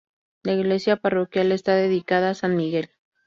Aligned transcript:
La 0.41 0.53
iglesia 0.53 0.95
parroquial 0.95 1.51
está 1.51 1.75
dedicada 1.75 2.31
a 2.31 2.33
San 2.33 2.55
Miguel. 2.55 2.89